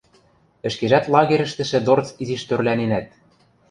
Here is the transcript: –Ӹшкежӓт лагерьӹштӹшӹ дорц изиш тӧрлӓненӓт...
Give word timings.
–Ӹшкежӓт 0.67 1.05
лагерьӹштӹшӹ 1.13 1.79
дорц 1.87 2.07
изиш 2.21 2.41
тӧрлӓненӓт... 2.47 3.07